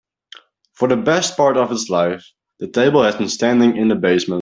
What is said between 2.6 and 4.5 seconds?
table has been standing in the basement.